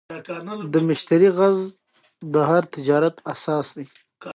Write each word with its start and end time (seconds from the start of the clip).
د 0.73 0.75
مشتری 0.87 1.29
غږ 1.37 1.55
د 2.33 2.35
هر 2.49 2.63
تجارت 2.73 3.15
اساس 3.33 3.67
دی. 3.77 3.85